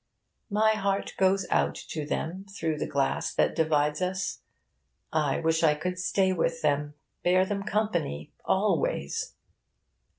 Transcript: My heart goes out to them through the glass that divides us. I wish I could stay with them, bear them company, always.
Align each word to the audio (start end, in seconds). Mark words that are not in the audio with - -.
My 0.49 0.71
heart 0.71 1.13
goes 1.15 1.45
out 1.51 1.75
to 1.75 2.07
them 2.07 2.47
through 2.57 2.79
the 2.79 2.87
glass 2.87 3.31
that 3.35 3.55
divides 3.55 4.01
us. 4.01 4.41
I 5.13 5.39
wish 5.39 5.61
I 5.61 5.75
could 5.75 5.99
stay 5.99 6.33
with 6.33 6.63
them, 6.63 6.95
bear 7.23 7.45
them 7.45 7.61
company, 7.61 8.33
always. 8.43 9.35